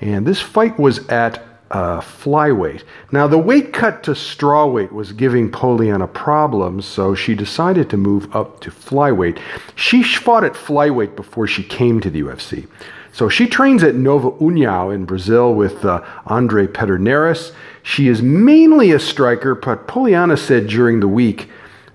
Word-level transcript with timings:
And 0.00 0.26
this 0.26 0.40
fight 0.40 0.78
was 0.78 1.06
at 1.08 1.42
uh, 1.70 2.00
flyweight. 2.00 2.82
Now, 3.12 3.26
the 3.26 3.38
weight 3.38 3.72
cut 3.72 4.02
to 4.04 4.12
strawweight 4.12 4.92
was 4.92 5.12
giving 5.12 5.50
Poliana 5.50 6.12
problems, 6.12 6.84
so 6.84 7.14
she 7.14 7.34
decided 7.34 7.88
to 7.90 7.96
move 7.96 8.34
up 8.34 8.60
to 8.60 8.70
flyweight. 8.70 9.38
She 9.76 10.02
fought 10.02 10.44
at 10.44 10.54
flyweight 10.54 11.14
before 11.14 11.46
she 11.46 11.62
came 11.62 12.00
to 12.00 12.10
the 12.10 12.22
UFC. 12.22 12.66
So 13.12 13.28
she 13.28 13.46
trains 13.46 13.82
at 13.82 13.94
Nova 13.94 14.30
União 14.32 14.94
in 14.94 15.04
Brazil 15.04 15.54
with 15.54 15.84
uh, 15.84 16.04
Andre 16.26 16.66
Pederneiras. 16.66 17.52
She 17.82 18.08
is 18.08 18.22
mainly 18.22 18.92
a 18.92 19.00
striker, 19.00 19.54
but 19.54 19.88
Poliana 19.88 20.38
said 20.38 20.68
during 20.68 21.00
the 21.00 21.08
week 21.08 21.48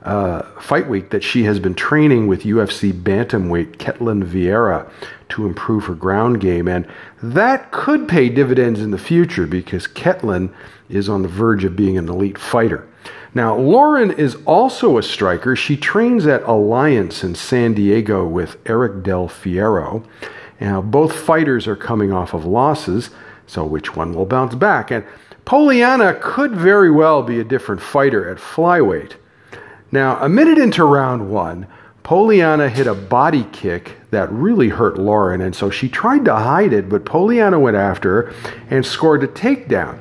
uh, 0.05 0.44
fight 0.62 0.88
week 0.88 1.09
that 1.09 1.23
she 1.23 1.44
has 1.44 1.59
been 1.59 1.73
training 1.73 2.27
with 2.27 2.44
UFC 2.44 2.94
bantamweight 2.94 3.77
Ketlen 3.77 4.23
Vieira 4.23 4.90
to 5.30 5.45
improve 5.45 5.86
her 5.86 5.95
ground 5.95 6.40
game, 6.40 6.68
and 6.68 6.88
that 7.22 7.72
could 7.72 8.08
pay 8.08 8.30
dividends 8.30 8.80
in 8.80 8.92
the 8.92 8.97
future 9.00 9.47
because 9.47 9.88
Ketlen 9.88 10.53
is 10.89 11.09
on 11.09 11.23
the 11.23 11.28
verge 11.28 11.66
of 11.66 11.75
being 11.75 11.97
an 11.97 12.08
elite 12.08 12.38
fighter. 12.38 12.88
Now, 13.34 13.58
Lauren 13.58 14.12
is 14.12 14.38
also 14.45 14.97
a 14.97 15.03
striker. 15.03 15.56
She 15.56 15.75
trains 15.75 16.25
at 16.28 16.44
Alliance 16.44 17.23
in 17.23 17.36
San 17.36 17.73
Diego 17.73 18.25
with 18.25 18.58
Eric 18.66 19.03
Del 19.03 19.28
Fierro. 19.28 20.06
Now, 20.62 20.81
both 20.81 21.14
fighters 21.14 21.67
are 21.67 21.75
coming 21.75 22.14
off 22.14 22.34
of 22.34 22.45
losses, 22.45 23.09
so 23.47 23.66
which 23.66 23.95
one 23.95 24.14
will 24.14 24.25
bounce 24.25 24.56
back? 24.56 24.92
And 24.92 25.03
Poliana 25.45 26.19
could 26.22 26.56
very 26.56 26.90
well 26.90 27.23
be 27.23 27.40
a 27.40 27.44
different 27.44 27.81
fighter 27.81 28.30
at 28.30 28.38
flyweight. 28.38 29.14
Now, 29.91 30.17
a 30.17 30.30
minute 30.30 30.58
into 30.58 30.83
round 30.83 31.30
one, 31.30 31.67
Poliana 32.03 32.69
hit 32.69 32.86
a 32.86 32.94
body 32.94 33.47
kick 33.52 33.97
that 34.11 34.31
really 34.31 34.69
hurt 34.69 35.00
Lauren, 35.00 35.41
and 35.41 35.55
so 35.55 35.69
she 35.69 35.89
tried 35.89 36.25
to 36.25 36.36
hide 36.36 36.72
it, 36.72 36.88
but 36.88 37.03
Poliana 37.03 37.59
went 37.59 37.78
after 37.78 38.09
her 38.22 38.33
and 38.69 38.86
scored 38.86 39.23
a 39.23 39.28
takedown. 39.28 40.00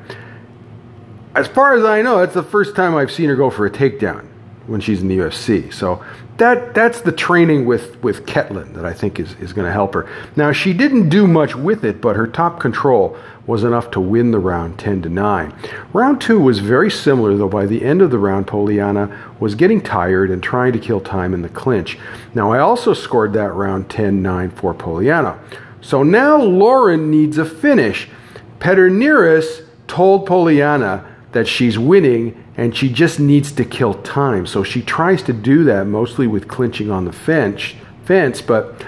As 1.34 1.48
far 1.48 1.74
as 1.74 1.84
I 1.84 2.02
know, 2.02 2.18
that's 2.18 2.34
the 2.34 2.42
first 2.42 2.76
time 2.76 2.94
I've 2.94 3.10
seen 3.10 3.28
her 3.28 3.36
go 3.36 3.50
for 3.50 3.64
a 3.64 3.70
takedown 3.70 4.26
when 4.66 4.80
she's 4.80 5.00
in 5.00 5.08
the 5.08 5.18
UFC. 5.18 5.72
So 5.72 6.04
that 6.36 6.74
that's 6.74 7.00
the 7.00 7.12
training 7.12 7.64
with 7.64 8.02
with 8.02 8.26
Ketlen 8.26 8.74
that 8.74 8.84
I 8.84 8.92
think 8.92 9.18
is 9.20 9.34
is 9.34 9.52
going 9.52 9.66
to 9.66 9.72
help 9.72 9.94
her. 9.94 10.08
Now 10.36 10.52
she 10.52 10.72
didn't 10.72 11.08
do 11.08 11.26
much 11.26 11.54
with 11.54 11.84
it, 11.84 12.00
but 12.00 12.16
her 12.16 12.26
top 12.26 12.60
control 12.60 13.16
was 13.46 13.64
enough 13.64 13.90
to 13.90 14.00
win 14.00 14.30
the 14.30 14.38
round 14.38 14.78
10 14.78 15.02
to 15.02 15.08
9. 15.08 15.54
Round 15.92 16.20
2 16.20 16.40
was 16.40 16.60
very 16.60 16.90
similar 16.90 17.36
though 17.36 17.48
by 17.48 17.66
the 17.66 17.84
end 17.84 18.00
of 18.00 18.10
the 18.10 18.18
round 18.18 18.46
Poliana 18.46 19.14
was 19.38 19.54
getting 19.54 19.80
tired 19.80 20.30
and 20.30 20.42
trying 20.42 20.72
to 20.72 20.78
kill 20.78 21.00
time 21.00 21.34
in 21.34 21.42
the 21.42 21.48
clinch. 21.48 21.98
Now 22.34 22.52
I 22.52 22.58
also 22.58 22.94
scored 22.94 23.32
that 23.34 23.52
round 23.52 23.88
10-9 23.88 24.52
for 24.54 24.74
Poliana. 24.74 25.38
So 25.80 26.02
now 26.02 26.40
Lauren 26.40 27.10
needs 27.10 27.36
a 27.36 27.44
finish. 27.44 28.08
Pederneiras 28.58 29.66
told 29.86 30.26
Poliana 30.26 31.04
that 31.32 31.46
she's 31.46 31.78
winning 31.78 32.42
and 32.56 32.74
she 32.74 32.88
just 32.90 33.20
needs 33.20 33.52
to 33.52 33.64
kill 33.64 33.94
time. 33.94 34.46
So 34.46 34.62
she 34.62 34.80
tries 34.80 35.22
to 35.24 35.32
do 35.32 35.64
that 35.64 35.86
mostly 35.86 36.26
with 36.26 36.48
clinching 36.48 36.90
on 36.90 37.04
the 37.04 37.12
fence, 37.12 37.74
fence 38.04 38.40
but 38.40 38.82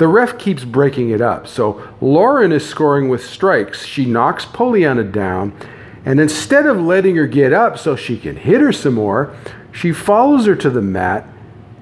the 0.00 0.08
ref 0.08 0.38
keeps 0.38 0.64
breaking 0.64 1.10
it 1.10 1.20
up. 1.20 1.46
So 1.46 1.86
Lauren 2.00 2.52
is 2.52 2.66
scoring 2.66 3.10
with 3.10 3.22
strikes. 3.22 3.84
She 3.84 4.06
knocks 4.06 4.46
Poliana 4.46 5.12
down, 5.12 5.52
and 6.06 6.18
instead 6.18 6.64
of 6.64 6.80
letting 6.80 7.16
her 7.16 7.26
get 7.26 7.52
up 7.52 7.78
so 7.78 7.96
she 7.96 8.16
can 8.16 8.36
hit 8.36 8.62
her 8.62 8.72
some 8.72 8.94
more, 8.94 9.36
she 9.72 9.92
follows 9.92 10.46
her 10.46 10.56
to 10.56 10.70
the 10.70 10.80
mat 10.80 11.28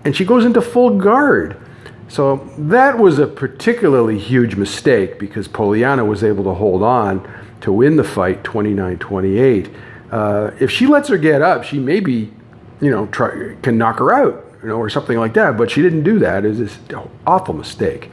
and 0.04 0.16
she 0.16 0.24
goes 0.24 0.44
into 0.44 0.60
full 0.60 0.98
guard. 0.98 1.60
So 2.08 2.50
that 2.58 2.98
was 2.98 3.20
a 3.20 3.26
particularly 3.28 4.18
huge 4.18 4.56
mistake 4.56 5.20
because 5.20 5.46
Poliana 5.46 6.04
was 6.04 6.24
able 6.24 6.42
to 6.44 6.54
hold 6.54 6.82
on 6.82 7.22
to 7.60 7.70
win 7.70 7.94
the 7.94 8.04
fight 8.04 8.42
29 8.42 8.98
28. 8.98 9.70
Uh, 10.10 10.50
if 10.58 10.72
she 10.72 10.88
lets 10.88 11.08
her 11.08 11.18
get 11.18 11.40
up, 11.40 11.62
she 11.62 11.78
maybe, 11.78 12.32
you 12.80 12.90
know, 12.90 13.06
try, 13.06 13.54
can 13.62 13.78
knock 13.78 14.00
her 14.00 14.12
out, 14.12 14.44
you 14.62 14.68
know, 14.68 14.76
or 14.76 14.90
something 14.90 15.18
like 15.18 15.34
that. 15.34 15.56
But 15.56 15.70
she 15.70 15.82
didn't 15.82 16.02
do 16.02 16.18
that. 16.20 16.44
It 16.44 16.48
was 16.48 16.60
an 16.60 17.08
awful 17.26 17.54
mistake. 17.54 18.10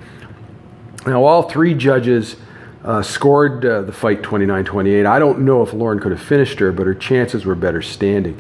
Now, 1.06 1.23
all 1.23 1.44
three 1.44 1.73
judges 1.73 2.35
uh, 2.83 3.01
scored 3.01 3.66
uh, 3.66 3.81
the 3.81 3.91
fight 3.91 4.23
29 4.23 4.66
28. 4.66 5.05
I 5.05 5.19
don't 5.19 5.39
know 5.39 5.61
if 5.61 5.73
Lauren 5.73 6.00
could 6.00 6.11
have 6.11 6.22
finished 6.22 6.59
her, 6.59 6.72
but 6.72 6.85
her 6.85 6.95
chances 6.95 7.45
were 7.45 7.55
better 7.55 7.81
standing. 7.81 8.39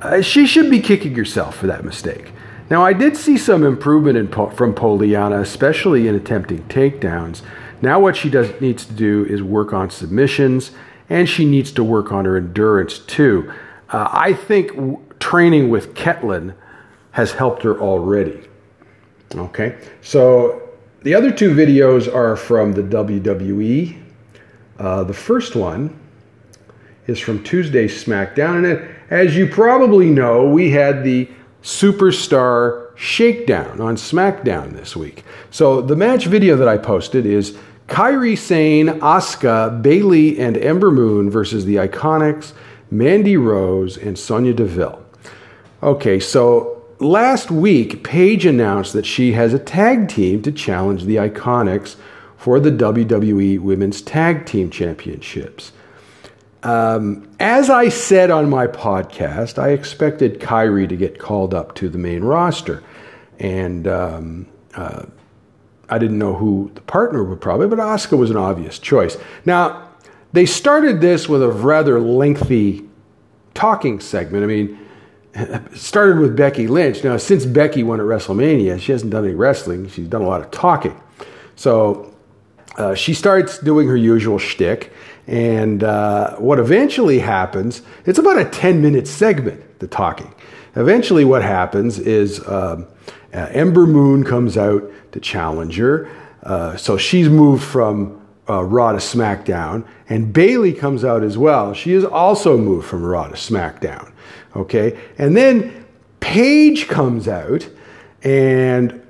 Uh, 0.00 0.20
she 0.20 0.46
should 0.46 0.70
be 0.70 0.80
kicking 0.80 1.14
herself 1.14 1.56
for 1.56 1.66
that 1.68 1.84
mistake. 1.84 2.32
Now, 2.70 2.84
I 2.84 2.92
did 2.92 3.16
see 3.16 3.36
some 3.36 3.64
improvement 3.64 4.16
in, 4.16 4.28
from 4.28 4.74
Poliana, 4.74 5.40
especially 5.40 6.08
in 6.08 6.14
attempting 6.14 6.62
takedowns. 6.64 7.42
Now, 7.82 8.00
what 8.00 8.16
she 8.16 8.30
does 8.30 8.60
needs 8.60 8.86
to 8.86 8.92
do 8.92 9.26
is 9.26 9.42
work 9.42 9.72
on 9.72 9.90
submissions 9.90 10.70
and 11.08 11.28
she 11.28 11.44
needs 11.44 11.72
to 11.72 11.84
work 11.84 12.12
on 12.12 12.24
her 12.24 12.36
endurance 12.36 12.98
too. 13.00 13.52
Uh, 13.90 14.08
I 14.10 14.32
think 14.32 14.68
w- 14.68 14.98
training 15.18 15.68
with 15.68 15.94
Ketlen 15.94 16.54
has 17.12 17.32
helped 17.32 17.62
her 17.62 17.78
already. 17.80 18.40
Okay, 19.34 19.78
so 20.02 20.68
the 21.02 21.14
other 21.14 21.30
two 21.30 21.54
videos 21.54 22.12
are 22.12 22.36
from 22.36 22.72
the 22.72 22.82
WWE. 22.82 23.98
Uh, 24.78 25.04
the 25.04 25.14
first 25.14 25.56
one 25.56 25.98
is 27.06 27.18
from 27.18 27.42
Tuesday's 27.42 28.04
SmackDown, 28.04 28.70
and 28.70 28.94
as 29.10 29.36
you 29.36 29.46
probably 29.46 30.10
know, 30.10 30.46
we 30.46 30.70
had 30.70 31.02
the 31.02 31.28
Superstar 31.62 32.96
Shakedown 32.96 33.80
on 33.80 33.96
SmackDown 33.96 34.72
this 34.72 34.96
week. 34.96 35.24
So 35.50 35.80
the 35.80 35.96
match 35.96 36.26
video 36.26 36.56
that 36.56 36.68
I 36.68 36.76
posted 36.76 37.24
is 37.24 37.56
Kairi 37.88 38.36
Sane, 38.36 38.88
Asuka, 39.00 39.82
Bayley, 39.82 40.38
and 40.38 40.56
Ember 40.56 40.90
Moon 40.90 41.30
versus 41.30 41.64
the 41.64 41.76
Iconics, 41.76 42.52
Mandy 42.90 43.36
Rose, 43.36 43.96
and 43.96 44.18
Sonya 44.18 44.54
Deville. 44.54 45.04
Okay, 45.82 46.20
so 46.20 46.81
last 47.02 47.50
week, 47.50 48.04
Paige 48.04 48.46
announced 48.46 48.92
that 48.92 49.06
she 49.06 49.32
has 49.32 49.52
a 49.52 49.58
tag 49.58 50.08
team 50.08 50.42
to 50.42 50.52
challenge 50.52 51.04
the 51.04 51.16
Iconics 51.16 51.96
for 52.36 52.58
the 52.60 52.70
WWE 52.70 53.60
Women's 53.60 54.00
Tag 54.00 54.46
Team 54.46 54.70
Championships. 54.70 55.72
Um, 56.62 57.28
as 57.40 57.70
I 57.70 57.88
said 57.88 58.30
on 58.30 58.48
my 58.48 58.66
podcast, 58.66 59.60
I 59.60 59.70
expected 59.70 60.40
Kairi 60.40 60.88
to 60.88 60.96
get 60.96 61.18
called 61.18 61.54
up 61.54 61.74
to 61.76 61.88
the 61.88 61.98
main 61.98 62.22
roster. 62.22 62.82
And 63.38 63.88
um, 63.88 64.46
uh, 64.74 65.06
I 65.88 65.98
didn't 65.98 66.18
know 66.18 66.34
who 66.34 66.70
the 66.74 66.80
partner 66.82 67.24
would 67.24 67.40
probably, 67.40 67.66
but 67.66 67.78
Asuka 67.78 68.16
was 68.16 68.30
an 68.30 68.36
obvious 68.36 68.78
choice. 68.78 69.16
Now, 69.44 69.88
they 70.32 70.46
started 70.46 71.00
this 71.00 71.28
with 71.28 71.42
a 71.42 71.48
rather 71.48 72.00
lengthy 72.00 72.88
talking 73.54 74.00
segment. 74.00 74.44
I 74.44 74.46
mean, 74.46 74.78
started 75.74 76.18
with 76.18 76.36
Becky 76.36 76.66
Lynch. 76.66 77.02
Now, 77.04 77.16
since 77.16 77.46
Becky 77.46 77.82
won 77.82 78.00
at 78.00 78.06
WrestleMania, 78.06 78.80
she 78.80 78.92
hasn't 78.92 79.12
done 79.12 79.24
any 79.24 79.34
wrestling. 79.34 79.88
She's 79.88 80.08
done 80.08 80.22
a 80.22 80.28
lot 80.28 80.40
of 80.40 80.50
talking. 80.50 81.00
So 81.56 82.14
uh, 82.76 82.94
she 82.94 83.14
starts 83.14 83.58
doing 83.58 83.88
her 83.88 83.96
usual 83.96 84.38
shtick. 84.38 84.92
And 85.26 85.84
uh, 85.84 86.36
what 86.36 86.58
eventually 86.58 87.20
happens, 87.20 87.82
it's 88.04 88.18
about 88.18 88.38
a 88.38 88.44
10 88.44 88.82
minute 88.82 89.06
segment, 89.06 89.78
the 89.78 89.86
talking. 89.86 90.34
Eventually, 90.74 91.24
what 91.24 91.42
happens 91.42 91.98
is 91.98 92.46
um, 92.48 92.86
uh, 93.32 93.48
Ember 93.50 93.86
Moon 93.86 94.24
comes 94.24 94.56
out 94.56 94.90
to 95.12 95.20
challenge 95.20 95.76
her. 95.76 96.10
Uh, 96.42 96.76
so 96.76 96.96
she's 96.96 97.28
moved 97.28 97.62
from 97.62 98.21
uh, 98.48 98.62
Raw 98.64 98.92
to 98.92 98.98
SmackDown, 98.98 99.86
and 100.08 100.32
Bayley 100.32 100.72
comes 100.72 101.04
out 101.04 101.22
as 101.22 101.38
well. 101.38 101.74
She 101.74 101.92
is 101.92 102.04
also 102.04 102.56
moved 102.56 102.86
from 102.86 103.04
Raw 103.04 103.28
to 103.28 103.34
SmackDown. 103.34 104.12
Okay, 104.54 104.98
and 105.18 105.36
then 105.36 105.86
Paige 106.20 106.88
comes 106.88 107.28
out, 107.28 107.68
and 108.22 109.04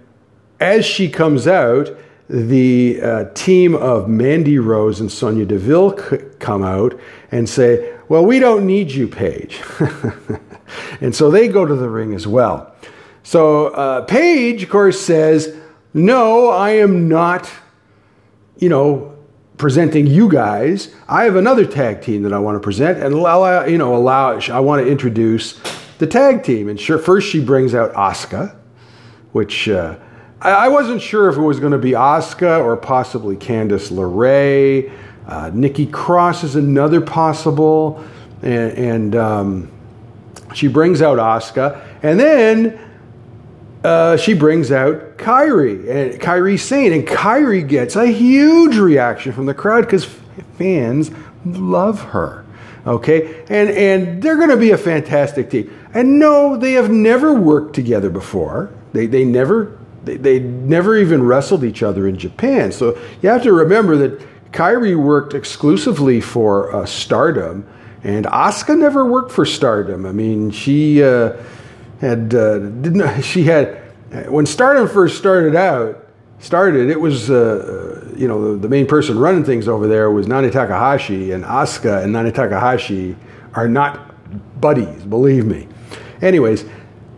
as 0.61 0.85
she 0.85 1.09
comes 1.09 1.47
out, 1.47 1.91
the 2.29 3.01
uh, 3.03 3.25
team 3.35 3.75
of 3.75 4.09
Mandy 4.09 4.59
Rose 4.59 5.01
and 5.01 5.11
Sonya 5.11 5.45
Deville 5.45 5.99
c- 5.99 6.19
come 6.39 6.63
out 6.63 6.99
and 7.31 7.49
say, 7.49 7.95
"Well, 8.09 8.25
we 8.25 8.39
don't 8.39 8.67
need 8.67 8.93
you, 8.93 9.09
Paige," 9.09 9.61
and 11.01 11.15
so 11.15 11.31
they 11.31 11.49
go 11.49 11.67
to 11.67 11.75
the 11.75 11.89
ring 11.89 12.15
as 12.15 12.27
well. 12.27 12.73
So 13.23 13.69
uh, 13.69 14.03
Paige, 14.03 14.65
of 14.65 14.69
course, 14.69 15.01
says, 15.01 15.57
no, 15.95 16.49
I 16.49 16.71
am 16.71 17.09
not, 17.09 17.51
you 18.59 18.69
know, 18.69 19.12
presenting 19.63 20.09
you 20.09 20.29
guys. 20.29 20.93
I 21.09 21.23
have 21.23 21.37
another 21.37 21.65
tag 21.65 22.03
team 22.03 22.25
that 22.25 22.33
I 22.33 22.39
want 22.41 22.57
to 22.57 22.61
present 22.61 23.01
and 23.01 23.15
allow, 23.15 23.65
you 23.65 23.79
know, 23.79 23.95
allow, 23.95 24.37
I 24.37 24.59
want 24.59 24.85
to 24.85 24.91
introduce 24.91 25.53
the 25.99 26.07
tag 26.09 26.43
team. 26.43 26.69
And 26.69 26.81
sure, 26.81 26.99
first 26.99 27.29
she 27.29 27.39
brings 27.39 27.73
out 27.73 27.93
Asuka, 27.93 28.57
which 29.31 29.69
uh, 29.69 29.95
I, 30.41 30.51
I, 30.51 30.69
wasn't 30.69 31.01
sure 31.01 31.29
if 31.29 31.37
it 31.37 31.43
was 31.43 31.61
going 31.61 31.71
to 31.71 31.79
be 31.79 31.93
Asuka 31.93 32.59
or 32.59 32.77
possibly 32.77 33.37
Candice 33.37 33.93
LeRae. 33.93 34.93
Uh, 35.29 35.53
Nikki 35.55 35.87
Cross 35.87 36.43
is 36.43 36.57
another 36.57 37.01
possible. 37.01 38.05
And, 38.43 38.73
and 38.73 39.15
um, 39.15 39.71
she 40.55 40.67
brings 40.67 41.03
out 41.03 41.19
Asuka. 41.19 41.81
And 42.03 42.19
then 42.19 42.81
uh, 43.85 44.17
she 44.17 44.35
brings 44.35 44.71
out 44.71 45.17
Kairi 45.19 45.89
and 45.89 46.21
Kairi 46.21 46.59
Sane, 46.59 46.93
and 46.93 47.07
Kairi 47.07 47.67
gets 47.67 47.97
a 47.97 48.07
huge 48.07 48.77
reaction 48.77 49.33
from 49.33 49.47
the 49.47 49.55
crowd 49.55 49.83
because 49.83 50.05
fans 50.57 51.11
love 51.45 52.01
her. 52.01 52.45
Okay, 52.87 53.45
and 53.49 53.71
and 53.71 54.23
they're 54.23 54.37
going 54.37 54.51
to 54.51 54.57
be 54.57 54.71
a 54.71 54.79
fantastic 54.79 55.51
team. 55.51 55.73
And 55.95 56.19
no, 56.19 56.57
they 56.57 56.73
have 56.73 56.91
never 56.91 57.33
worked 57.33 57.75
together 57.75 58.11
before. 58.11 58.71
They 58.93 59.07
they 59.07 59.25
never 59.25 59.79
they, 60.05 60.17
they 60.17 60.41
never 60.41 60.97
even 60.97 61.23
wrestled 61.23 61.65
each 61.65 61.83
other 61.83 62.07
in 62.07 62.19
Japan. 62.19 62.73
So 62.73 62.99
you 63.21 63.29
have 63.29 63.43
to 63.45 63.53
remember 63.53 63.97
that 63.97 64.53
Kairi 64.53 64.97
worked 64.97 65.35
exclusively 65.35 66.21
for 66.21 66.75
uh, 66.75 66.87
Stardom, 66.87 67.67
and 68.05 68.27
Asuka 68.27 68.79
never 68.79 69.07
worked 69.07 69.33
for 69.33 69.45
Stardom. 69.45 70.07
I 70.07 70.13
mean, 70.13 70.53
she. 70.53 71.03
Uh, 71.03 71.33
had 72.07 72.35
uh, 72.35 72.59
didn't 72.59 73.23
she 73.25 73.45
had 73.45 73.79
when 74.29 74.45
Stardom 74.45 74.89
first 74.89 75.17
started 75.17 75.57
out 75.57 76.07
started 76.39 76.91
it 76.91 77.01
was 77.01 77.31
uh, 77.31 77.35
uh, 77.35 78.15
you 78.17 78.29
know 78.29 78.53
the, 78.53 78.59
the, 78.59 78.69
main 78.69 78.87
person 78.87 79.19
running 79.19 79.45
things 79.45 79.69
over 79.69 79.87
there 79.87 80.11
was 80.11 80.27
Nana 80.27 80.51
Takahashi 80.51 81.33
and 81.33 81.45
Asuka 81.45 82.03
and 82.03 82.13
Nana 82.13 82.33
Takahashi 82.33 83.17
are 83.55 83.69
not 83.69 84.61
buddies 84.61 85.05
believe 85.05 85.47
me. 85.47 85.69
Anyways 86.21 86.65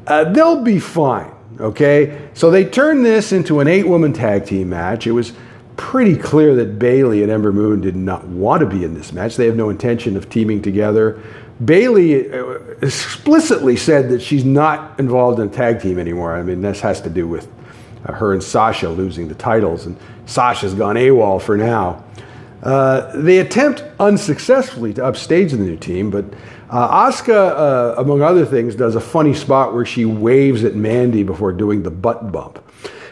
uh, 0.07 0.25
they'll 0.33 0.63
be 0.63 0.79
fine 0.79 1.35
okay? 1.61 2.29
So 2.35 2.51
they 2.51 2.65
turned 2.65 3.05
this 3.05 3.33
into 3.33 3.61
an 3.61 3.69
eight 3.69 3.87
woman 3.87 4.13
tag 4.13 4.47
team 4.47 4.71
match. 4.71 5.07
It 5.07 5.13
was 5.13 5.33
pretty 5.77 6.17
clear 6.17 6.55
that 6.57 6.79
Bayley 6.79 7.23
and 7.23 7.33
Ember 7.33 7.53
Moon 7.53 7.81
did 7.81 7.97
not 7.97 8.27
want 8.27 8.61
to 8.61 8.67
be 8.67 8.85
in 8.85 8.95
this 8.95 9.13
match. 9.13 9.37
They 9.37 9.47
have 9.47 9.57
no 9.57 9.71
intention 9.71 10.17
of 10.17 10.29
teaming 10.29 10.63
together 10.63 11.23
Bayley 11.63 12.31
uh, 12.33 12.59
explicitly 12.83 13.77
said 13.77 14.09
that 14.09 14.21
she's 14.21 14.45
not 14.45 14.99
involved 14.99 15.41
in 15.41 15.51
tag 15.51 15.81
team 15.81 15.99
anymore. 15.99 16.35
I 16.35 16.43
mean, 16.43 16.63
this 16.63 16.81
has 16.81 17.01
to 17.03 17.11
do 17.11 17.29
with 17.29 17.49
uh, 18.07 18.13
her 18.13 18.33
and 18.33 18.43
Sasha 18.43 18.89
losing 18.89 19.29
the 19.29 19.35
titles, 19.35 19.87
and 19.87 19.97
Sasha's 20.27 20.75
gone 20.75 20.97
AWOL 20.97 21.41
for 21.41 21.57
now. 21.57 22.03
Uh, 22.63 23.13
they 23.15 23.39
attempt 23.39 23.85
unsuccessfully 24.01 24.95
to 24.95 25.05
upstage 25.05 25.53
the 25.53 25.59
new 25.59 25.77
team, 25.77 26.11
but 26.11 26.25
uh, 26.71 27.09
Asuka, 27.11 27.53
uh, 27.53 27.95
among 27.99 28.23
other 28.23 28.47
things, 28.47 28.75
does 28.75 28.97
a 28.97 29.01
funny 29.01 29.35
spot 29.35 29.75
where 29.75 29.85
she 29.85 30.05
waves 30.05 30.65
at 30.65 30.75
Mandy 30.75 31.23
before 31.23 31.53
doing 31.53 31.83
the 31.83 31.91
butt 31.91 32.33
bump. 32.33 32.59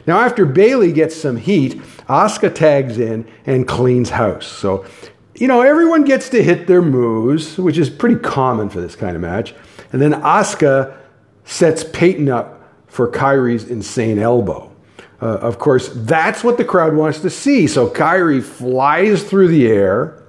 Now, 0.06 0.18
after 0.20 0.44
Bayley 0.44 0.90
gets 0.90 1.14
some 1.14 1.36
heat, 1.36 1.76
Asuka 2.08 2.52
tags 2.52 2.98
in 2.98 3.30
and 3.46 3.68
cleans 3.68 4.10
house. 4.10 4.46
So 4.46 4.84
you 5.34 5.48
know, 5.48 5.62
everyone 5.62 6.04
gets 6.04 6.28
to 6.30 6.42
hit 6.42 6.66
their 6.66 6.82
moves, 6.82 7.58
which 7.58 7.78
is 7.78 7.88
pretty 7.88 8.16
common 8.16 8.68
for 8.68 8.80
this 8.80 8.96
kind 8.96 9.16
of 9.16 9.22
match. 9.22 9.54
And 9.92 10.00
then 10.00 10.12
Asuka 10.12 10.96
sets 11.44 11.84
Peyton 11.92 12.28
up 12.28 12.62
for 12.86 13.10
Kairi's 13.10 13.64
insane 13.64 14.18
elbow. 14.18 14.70
Uh, 15.20 15.38
of 15.38 15.58
course, 15.58 15.90
that's 15.94 16.42
what 16.42 16.58
the 16.58 16.64
crowd 16.64 16.94
wants 16.94 17.20
to 17.20 17.30
see. 17.30 17.66
So 17.66 17.88
Kairi 17.88 18.42
flies 18.42 19.22
through 19.22 19.48
the 19.48 19.68
air. 19.68 20.22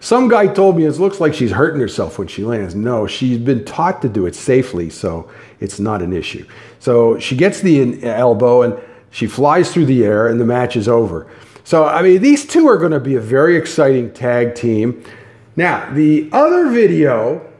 Some 0.00 0.28
guy 0.28 0.48
told 0.48 0.76
me 0.76 0.84
it 0.86 0.98
looks 0.98 1.20
like 1.20 1.32
she's 1.32 1.52
hurting 1.52 1.80
herself 1.80 2.18
when 2.18 2.26
she 2.26 2.42
lands. 2.42 2.74
No, 2.74 3.06
she's 3.06 3.38
been 3.38 3.64
taught 3.64 4.02
to 4.02 4.08
do 4.08 4.26
it 4.26 4.34
safely, 4.34 4.90
so 4.90 5.30
it's 5.60 5.78
not 5.78 6.02
an 6.02 6.12
issue. 6.12 6.44
So 6.80 7.18
she 7.20 7.36
gets 7.36 7.60
the 7.60 8.02
elbow 8.02 8.62
and 8.62 8.82
she 9.12 9.26
flies 9.26 9.72
through 9.72 9.86
the 9.86 10.04
air, 10.04 10.26
and 10.26 10.40
the 10.40 10.44
match 10.44 10.74
is 10.74 10.88
over. 10.88 11.30
So, 11.72 11.86
I 11.86 12.02
mean, 12.02 12.20
these 12.20 12.44
two 12.44 12.68
are 12.68 12.76
going 12.76 12.92
to 12.92 13.00
be 13.00 13.14
a 13.14 13.20
very 13.22 13.56
exciting 13.56 14.12
tag 14.12 14.54
team. 14.54 15.02
Now, 15.56 15.90
the 15.90 16.28
other 16.30 16.68
video 16.68 17.50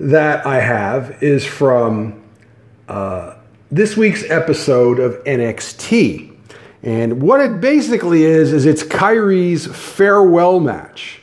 that 0.00 0.44
I 0.44 0.58
have 0.58 1.22
is 1.22 1.46
from 1.46 2.20
uh, 2.88 3.36
this 3.70 3.96
week's 3.96 4.28
episode 4.28 4.98
of 4.98 5.22
NXT. 5.22 6.36
And 6.82 7.22
what 7.22 7.40
it 7.40 7.60
basically 7.60 8.24
is, 8.24 8.52
is 8.52 8.66
it's 8.66 8.82
Kairi's 8.82 9.68
farewell 9.68 10.58
match 10.58 11.22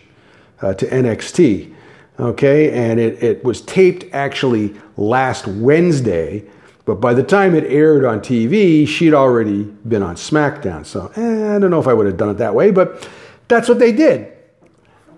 uh, 0.62 0.74
to 0.75 0.88
NXT. 0.88 1.75
Okay, 2.18 2.71
and 2.71 2.97
it, 2.97 3.21
it 3.21 3.44
was 3.44 3.59
taped 3.59 4.06
actually 4.13 4.74
last 4.95 5.47
Wednesday 5.47 6.45
but 6.85 6.95
by 6.95 7.13
the 7.13 7.24
time 7.24 7.56
it 7.56 7.63
aired 7.65 8.03
on 8.03 8.19
TV, 8.19 8.88
she'd 8.88 9.13
already 9.13 9.63
been 9.63 10.03
on 10.03 10.15
SmackDown. 10.15 10.85
So 10.85 11.12
eh, 11.15 11.56
I 11.56 11.59
don't 11.59 11.71
know 11.71 11.80
if 11.80 11.88
I 11.88 11.94
would 11.94 12.06
have 12.06 12.18
done 12.18 12.30
it 12.30 12.38
that 12.38 12.56
way, 12.56 12.71
but 12.71 13.07
that's 13.47 13.69
what 13.69 13.80
they 13.80 13.91
did. 13.91 14.31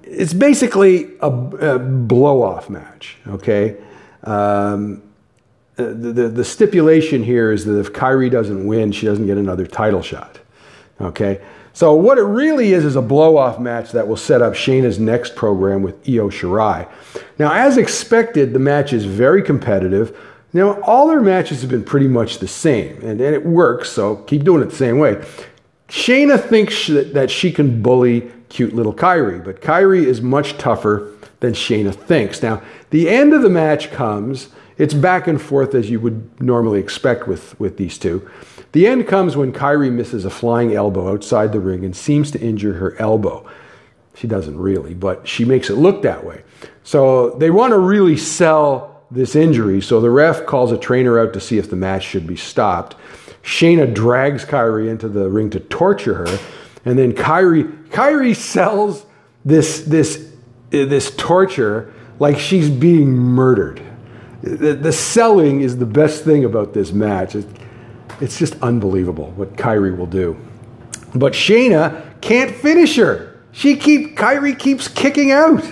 It's 0.03 0.33
basically 0.33 1.05
a, 1.21 1.29
a 1.29 1.79
blow 1.79 2.43
off 2.43 2.69
match, 2.69 3.17
okay? 3.27 3.77
Um, 4.23 5.01
the, 5.75 5.85
the, 5.85 6.29
the, 6.29 6.45
stipulation 6.45 7.23
here 7.23 7.51
is 7.51 7.65
that 7.65 7.77
if 7.77 7.91
Kairi 7.91 8.31
doesn't 8.31 8.65
win, 8.65 8.91
she 8.91 9.07
doesn't 9.07 9.25
get 9.25 9.37
another 9.37 9.65
title 9.67 10.01
shot, 10.01 10.39
okay? 11.01 11.41
So 11.73 11.93
what 11.93 12.17
it 12.17 12.23
really 12.23 12.71
is 12.71 12.85
is 12.85 12.95
a 12.95 13.01
blow 13.01 13.35
off 13.35 13.59
match 13.59 13.91
that 13.91 14.07
will 14.07 14.15
set 14.15 14.41
up 14.41 14.53
Shayna's 14.53 14.99
next 14.99 15.35
program 15.35 15.81
with 15.83 15.95
Io 16.07 16.29
Shirai. 16.29 16.89
Now, 17.37 17.51
as 17.51 17.77
expected, 17.77 18.53
the 18.53 18.59
match 18.59 18.93
is 18.93 19.03
very 19.03 19.41
competitive. 19.41 20.17
Now, 20.55 20.79
all 20.83 21.09
their 21.09 21.19
matches 21.19 21.59
have 21.63 21.69
been 21.69 21.83
pretty 21.83 22.07
much 22.07 22.39
the 22.39 22.47
same, 22.47 22.95
and, 23.01 23.19
and 23.19 23.35
it 23.35 23.45
works, 23.45 23.89
so 23.89 24.15
keep 24.15 24.45
doing 24.45 24.61
it 24.61 24.69
the 24.69 24.75
same 24.77 24.99
way. 24.99 25.15
Shayna 25.89 26.41
thinks 26.41 26.87
that 26.87 27.29
she 27.29 27.51
can 27.51 27.81
bully 27.81 28.31
cute 28.47 28.73
little 28.73 28.93
Kairi, 28.93 29.43
but 29.43 29.59
Kairi 29.59 30.05
is 30.05 30.21
much 30.21 30.57
tougher 30.57 31.11
than 31.41 31.51
Shayna 31.51 31.93
thinks. 31.93 32.41
Now, 32.41 32.61
the 32.91 33.09
end 33.09 33.33
of 33.33 33.41
the 33.41 33.49
match 33.49 33.91
comes. 33.91 34.47
It's 34.77 34.93
back 34.93 35.27
and 35.27 35.41
forth 35.41 35.75
as 35.75 35.89
you 35.89 35.99
would 35.99 36.41
normally 36.41 36.79
expect 36.79 37.27
with, 37.27 37.59
with 37.59 37.75
these 37.75 37.97
two. 37.97 38.25
The 38.71 38.87
end 38.87 39.09
comes 39.09 39.35
when 39.35 39.51
Kairi 39.51 39.91
misses 39.91 40.23
a 40.23 40.29
flying 40.29 40.73
elbow 40.73 41.11
outside 41.11 41.51
the 41.51 41.59
ring 41.59 41.83
and 41.83 41.93
seems 41.93 42.31
to 42.31 42.39
injure 42.39 42.75
her 42.75 42.95
elbow. 42.97 43.45
She 44.13 44.25
doesn't 44.25 44.57
really, 44.57 44.93
but 44.93 45.27
she 45.27 45.43
makes 45.43 45.69
it 45.69 45.75
look 45.75 46.01
that 46.03 46.23
way. 46.23 46.43
So 46.85 47.31
they 47.31 47.49
want 47.49 47.71
to 47.71 47.77
really 47.77 48.15
sell 48.15 48.94
this 49.15 49.35
injury, 49.35 49.81
so 49.81 50.01
the 50.01 50.09
ref 50.09 50.45
calls 50.45 50.71
a 50.71 50.77
trainer 50.77 51.17
out 51.17 51.33
to 51.33 51.39
see 51.39 51.57
if 51.57 51.69
the 51.69 51.75
match 51.75 52.03
should 52.03 52.27
be 52.27 52.35
stopped. 52.35 52.95
Shayna 53.43 53.93
drags 53.93 54.43
Kairi 54.43 54.89
into 54.89 55.07
the 55.07 55.29
ring 55.29 55.49
to 55.51 55.59
torture 55.59 56.15
her, 56.15 56.39
and 56.83 56.99
then 56.99 57.13
Kairi 57.13 57.87
Kairi 57.89 58.35
sells 58.35 59.05
this 59.45 59.81
this 59.81 60.31
this 60.69 61.15
torture 61.15 61.93
like 62.19 62.37
she's 62.37 62.69
being 62.69 63.09
murdered. 63.09 63.81
The, 64.41 64.73
the 64.73 64.91
selling 64.91 65.61
is 65.61 65.77
the 65.77 65.85
best 65.85 66.23
thing 66.23 66.45
about 66.45 66.73
this 66.73 66.91
match. 66.91 67.35
It, 67.35 67.47
it's 68.21 68.37
just 68.37 68.55
unbelievable 68.61 69.31
what 69.31 69.55
Kairi 69.55 69.95
will 69.95 70.05
do. 70.05 70.37
But 71.13 71.33
Shayna 71.33 72.19
can't 72.21 72.53
finish 72.53 72.95
her. 72.97 73.41
She 73.51 73.75
keep 73.75 74.17
Kairi 74.17 74.57
keeps 74.57 74.87
kicking 74.87 75.31
out. 75.31 75.63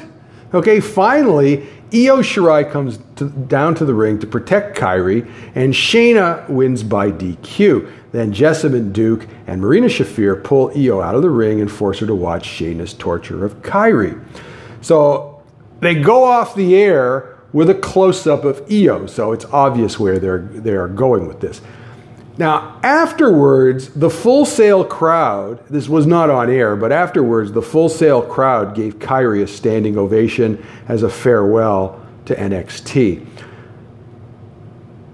Okay, 0.53 0.79
finally, 0.79 1.67
Io 1.93 2.17
Shirai 2.17 2.69
comes 2.71 2.97
to, 3.17 3.29
down 3.29 3.75
to 3.75 3.85
the 3.85 3.93
ring 3.93 4.17
to 4.19 4.27
protect 4.27 4.77
Kairi, 4.77 5.29
and 5.53 5.73
Shayna 5.73 6.50
wins 6.50 6.81
by 6.81 7.12
DQ. 7.12 7.91
Then 8.12 8.33
Jessamyn 8.33 8.91
Duke 8.93 9.27
and 9.45 9.62
Marina 9.62 9.88
Shafir 9.88 10.43
pull 10.43 10.71
Io 10.75 11.01
out 11.01 11.13
of 11.13 11.21
the 11.21 11.29
ring 11.29 11.62
and 11.62 11.71
force 11.71 12.00
her 12.00 12.07
to 12.07 12.15
watch 12.15 12.47
Shayna's 12.47 12.93
torture 12.93 13.45
of 13.45 13.62
Kairi. 13.62 14.19
So 14.81 15.43
they 15.81 15.95
go 15.95 16.23
off 16.23 16.55
the 16.55 16.75
air 16.75 17.38
with 17.53 17.69
a 17.69 17.75
close 17.75 18.25
up 18.25 18.43
of 18.43 18.65
Io, 18.71 19.05
so 19.05 19.31
it's 19.31 19.45
obvious 19.45 20.00
where 20.00 20.17
they're, 20.17 20.39
they're 20.39 20.88
going 20.88 21.27
with 21.27 21.41
this. 21.41 21.62
Now, 22.37 22.79
afterwards, 22.81 23.89
the 23.89 24.09
Full 24.09 24.45
Sail 24.45 24.83
crowd, 24.83 25.63
this 25.69 25.87
was 25.87 26.07
not 26.07 26.31
on 26.31 26.49
air, 26.49 26.75
but 26.75 26.91
afterwards, 26.91 27.51
the 27.51 27.61
Full 27.61 27.89
Sail 27.89 28.23
crowd 28.23 28.73
gave 28.73 28.97
Kairi 28.97 29.43
a 29.43 29.47
standing 29.47 29.97
ovation 29.97 30.65
as 30.87 31.03
a 31.03 31.09
farewell 31.09 32.01
to 32.25 32.35
NXT. 32.35 33.27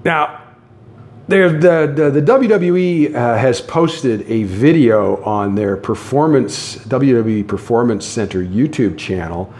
Now, 0.05 0.43
the, 1.27 1.49
the, 1.93 2.09
the, 2.09 2.21
WWE 2.21 3.13
uh, 3.13 3.37
has 3.37 3.61
posted 3.61 4.21
a 4.31 4.43
video 4.43 5.21
on 5.23 5.55
their 5.55 5.77
performance 5.77 6.77
WWE 6.77 7.47
Performance 7.47 8.05
Center 8.05 8.43
YouTube 8.43 8.97
channel. 8.97 9.53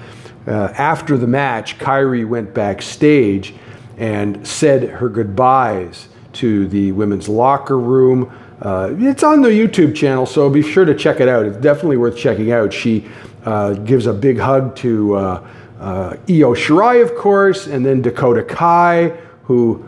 Uh, 0.48 0.74
after 0.76 1.18
the 1.18 1.28
match, 1.28 1.78
Kairi 1.78 2.28
went 2.28 2.54
backstage 2.54 3.54
and 3.98 4.48
said 4.48 4.90
her 4.90 5.10
goodbyes 5.10 6.08
to 6.34 6.68
the 6.68 6.92
women's 6.92 7.28
locker 7.28 7.78
room, 7.78 8.32
Uh, 8.62 8.94
it's 9.00 9.24
on 9.24 9.42
the 9.42 9.50
YouTube 9.50 9.96
channel, 9.96 10.26
so 10.26 10.50
be 10.50 10.62
sure 10.62 10.84
to 10.84 10.94
check 10.94 11.22
it 11.22 11.30
out. 11.30 11.46
It's 11.46 11.58
definitely 11.58 11.96
worth 11.96 12.18
checking 12.18 12.52
out. 12.52 12.74
She 12.74 13.08
uh, 13.46 13.74
gives 13.86 14.06
a 14.06 14.12
big 14.12 14.38
hug 14.38 14.76
to 14.84 15.16
uh, 15.16 15.48
uh, 15.80 16.18
Io 16.28 16.54
Shirai, 16.54 17.02
of 17.02 17.16
course, 17.16 17.68
and 17.68 17.86
then 17.86 18.02
Dakota 18.02 18.44
Kai, 18.44 19.14
who 19.46 19.88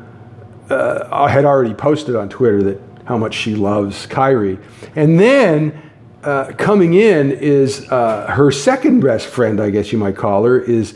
uh, 0.69 1.27
had 1.27 1.43
already 1.43 1.74
posted 1.74 2.15
on 2.15 2.29
Twitter 2.29 2.63
that 2.63 2.79
how 3.03 3.17
much 3.17 3.33
she 3.33 3.55
loves 3.55 4.07
Kairi. 4.07 4.57
And 4.95 5.19
then 5.19 5.74
uh, 6.24 6.53
coming 6.57 6.93
in 6.93 7.31
is 7.31 7.88
her 7.89 8.51
second 8.51 9.01
best 9.01 9.27
friend, 9.27 9.60
I 9.60 9.69
guess 9.69 9.91
you 9.91 10.00
might 10.00 10.15
call 10.15 10.45
her, 10.45 10.57
is 10.62 10.93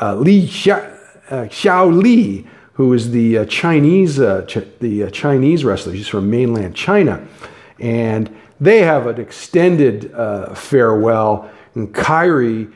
Li 0.00 0.46
Xia, 0.46 0.96
Xiao 1.28 1.90
Li, 1.90 2.46
who 2.76 2.92
is 2.92 3.10
the 3.10 3.38
uh, 3.38 3.44
Chinese 3.46 4.20
uh, 4.20 4.44
Ch- 4.46 4.68
the 4.80 5.10
Chinese 5.10 5.64
wrestler. 5.64 5.94
She's 5.94 6.08
from 6.08 6.30
mainland 6.30 6.74
China, 6.76 7.26
and 7.78 8.34
they 8.60 8.80
have 8.80 9.06
an 9.06 9.20
extended 9.20 10.12
farewell. 10.54 11.50
And 11.74 11.94
Kairi 11.94 12.72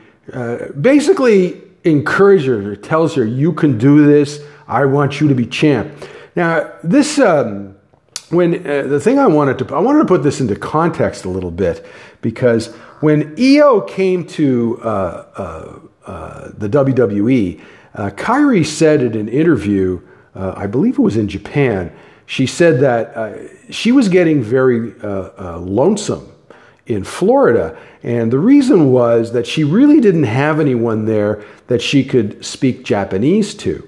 basically 0.79 1.61
encourages 1.83 2.45
her, 2.47 2.75
tells 2.75 3.15
her, 3.15 3.25
"You 3.25 3.53
can 3.53 3.77
do 3.77 4.05
this. 4.05 4.41
I 4.67 4.85
want 4.85 5.21
you 5.21 5.27
to 5.27 5.35
be 5.35 5.45
champ." 5.45 5.91
Now, 6.35 6.71
this. 6.83 7.19
Um, 7.19 7.75
when 8.31 8.65
uh, 8.65 8.83
the 8.83 8.99
thing 8.99 9.19
I 9.19 9.27
wanted 9.27 9.57
to 9.59 9.75
I 9.75 9.79
wanted 9.79 9.99
to 9.99 10.05
put 10.05 10.23
this 10.23 10.39
into 10.39 10.55
context 10.55 11.25
a 11.25 11.29
little 11.29 11.51
bit 11.51 11.85
because 12.21 12.73
when 13.01 13.35
Io 13.37 13.81
came 13.81 14.25
to 14.27 14.79
uh, 14.81 15.25
uh, 15.35 15.79
uh 16.05 16.49
the 16.57 16.69
WWE, 16.69 17.61
uh, 17.93 18.09
Kairi 18.11 18.65
said 18.65 19.01
in 19.01 19.15
an 19.15 19.27
interview, 19.27 20.01
uh, 20.35 20.53
I 20.55 20.67
believe 20.67 20.97
it 20.97 21.01
was 21.01 21.17
in 21.17 21.27
Japan, 21.27 21.93
she 22.25 22.45
said 22.45 22.79
that 22.79 23.73
she 23.73 23.91
was 23.91 24.07
getting 24.07 24.41
very 24.41 24.93
lonesome 25.01 26.31
in 26.85 27.03
Florida, 27.03 27.77
and 28.03 28.31
the 28.31 28.39
reason 28.39 28.91
was 28.91 29.33
that 29.33 29.45
she 29.45 29.65
really 29.65 29.99
didn't 29.99 30.23
have 30.23 30.59
anyone 30.59 31.05
there 31.05 31.43
that 31.67 31.81
she 31.81 32.05
could 32.05 32.43
speak 32.45 32.83
Japanese 32.83 33.53
to. 33.55 33.87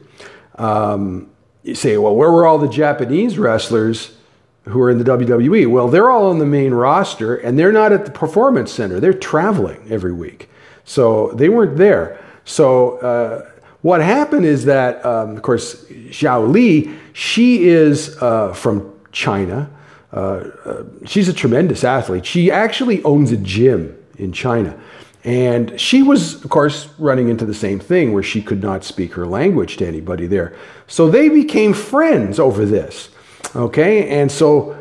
Um, 0.55 1.29
you 1.63 1.75
say, 1.75 1.97
well, 1.97 2.15
where 2.15 2.31
were 2.31 2.45
all 2.45 2.57
the 2.57 2.67
Japanese 2.67 3.37
wrestlers? 3.37 4.17
who 4.65 4.81
are 4.81 4.89
in 4.89 4.97
the 4.97 5.03
WWE. 5.03 5.69
Well, 5.69 5.89
they're 5.89 6.09
all 6.09 6.29
on 6.29 6.39
the 6.39 6.45
main 6.45 6.73
roster 6.73 7.35
and 7.35 7.59
they're 7.59 7.71
not 7.71 7.91
at 7.91 8.05
the 8.05 8.11
performance 8.11 8.71
center. 8.71 8.99
They're 8.99 9.13
traveling 9.13 9.85
every 9.89 10.13
week. 10.13 10.49
So 10.85 11.31
they 11.31 11.49
weren't 11.49 11.77
there. 11.77 12.19
So 12.45 12.97
uh, 12.99 13.49
what 13.83 14.01
happened 14.01 14.45
is 14.45 14.65
that, 14.65 15.05
um, 15.05 15.35
of 15.35 15.43
course, 15.43 15.85
Xiao 15.85 16.49
Li, 16.51 16.89
she 17.13 17.65
is 17.65 18.17
uh, 18.21 18.53
from 18.53 18.91
China. 19.11 19.69
Uh, 20.11 20.17
uh 20.17 20.83
she's 21.05 21.29
a 21.29 21.33
tremendous 21.33 21.83
athlete. 21.83 22.25
She 22.25 22.49
actually 22.49 23.03
owns 23.03 23.31
a 23.31 23.37
gym 23.37 23.95
in 24.17 24.31
China. 24.31 24.75
And 25.23 25.79
she 25.79 26.01
was, 26.01 26.43
of 26.43 26.49
course, 26.49 26.89
running 26.97 27.29
into 27.29 27.45
the 27.45 27.53
same 27.53 27.79
thing 27.79 28.11
where 28.13 28.23
she 28.23 28.41
could 28.41 28.61
not 28.61 28.83
speak 28.83 29.13
her 29.13 29.25
language 29.25 29.77
to 29.77 29.87
anybody 29.87 30.27
there. 30.27 30.55
So 30.87 31.09
they 31.09 31.29
became 31.29 31.73
friends 31.73 32.39
over 32.39 32.65
this. 32.65 33.09
Okay, 33.55 34.09
and 34.09 34.31
so 34.31 34.75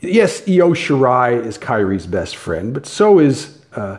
yes, 0.00 0.42
Io 0.48 0.74
Shirai 0.74 1.44
is 1.44 1.56
Kairi's 1.56 2.06
best 2.06 2.36
friend, 2.36 2.74
but 2.74 2.86
so 2.86 3.18
is 3.18 3.62
uh, 3.74 3.98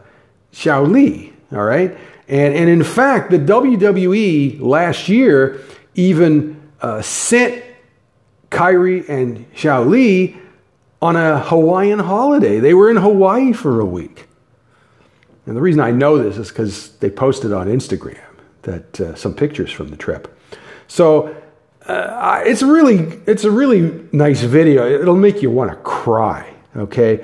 Xiao 0.54 0.90
Li. 0.92 1.34
All 1.52 1.64
right, 1.64 1.98
and 2.28 2.54
and 2.54 2.70
in 2.70 2.84
fact, 2.84 3.32
the 3.32 3.40
WWE 3.40 4.62
last 4.62 5.10
year 5.10 5.62
even 5.96 6.62
uh, 6.82 7.02
sent 7.02 7.64
Kairi 8.52 9.08
and 9.10 9.52
Xiao 9.54 9.88
Li 9.88 10.38
on 11.02 11.16
a 11.16 11.40
Hawaiian 11.40 12.00
holiday. 12.00 12.60
They 12.60 12.74
were 12.74 12.90
in 12.90 12.98
Hawaii 12.98 13.54
for 13.54 13.80
a 13.80 13.86
week. 13.86 14.28
And 15.46 15.56
the 15.56 15.62
reason 15.62 15.82
I 15.82 15.92
know 15.92 16.18
this 16.18 16.38
is 16.38 16.50
because 16.50 16.98
they 16.98 17.10
posted 17.10 17.54
on 17.54 17.68
Instagram 17.68 18.20
that 18.64 19.00
uh, 19.00 19.16
some 19.16 19.34
pictures 19.34 19.72
from 19.72 19.90
the 19.90 19.98
trip. 19.98 20.36
So 20.88 21.36
uh, 21.86 22.42
it's 22.46 22.64
really 22.64 23.22
it's 23.28 23.44
a 23.44 23.52
really 23.52 24.08
nice 24.12 24.42
video. 24.42 24.90
It'll 24.90 25.16
make 25.16 25.42
you 25.42 25.52
want 25.52 25.72
to 25.72 25.78
cry. 25.78 26.52
Okay, 26.76 27.24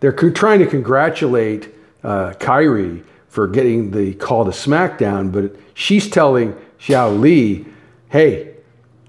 they're 0.00 0.12
co- 0.12 0.30
trying 0.30 0.58
to 0.58 0.66
congratulate 0.66 1.74
uh, 2.04 2.32
Kairi 2.32 3.02
for 3.32 3.48
getting 3.48 3.92
the 3.92 4.12
call 4.12 4.44
to 4.44 4.50
SmackDown, 4.50 5.32
but 5.32 5.56
she's 5.72 6.06
telling 6.06 6.52
Xiao 6.78 7.18
Li, 7.18 7.64
"Hey, 8.10 8.56